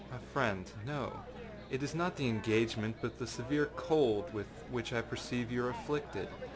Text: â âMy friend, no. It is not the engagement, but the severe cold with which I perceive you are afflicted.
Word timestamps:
â 0.11 0.15
âMy 0.17 0.23
friend, 0.33 0.71
no. 0.83 1.11
It 1.69 1.83
is 1.83 1.93
not 1.93 2.15
the 2.15 2.27
engagement, 2.27 2.95
but 3.03 3.19
the 3.19 3.27
severe 3.27 3.67
cold 3.75 4.33
with 4.33 4.47
which 4.71 4.93
I 4.93 5.01
perceive 5.03 5.51
you 5.51 5.63
are 5.65 5.69
afflicted. 5.69 6.27